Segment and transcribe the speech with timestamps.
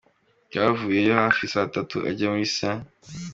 [0.49, 2.81] Twavuyeyo hafi saa tatu, ajya muri St.